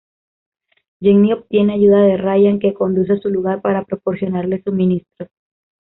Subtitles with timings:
[0.99, 5.29] Jenny obtiene ayuda de Ryan, que conduce a su lugar para proporcionarle suministros.